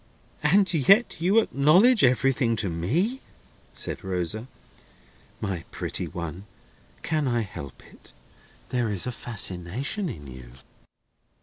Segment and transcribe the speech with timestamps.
[0.41, 3.21] "And yet you acknowledge everything to me!"
[3.71, 4.47] said Rosa.
[5.39, 6.45] "My pretty one,
[7.03, 8.11] can I help it?
[8.69, 10.53] There is a fascination in you."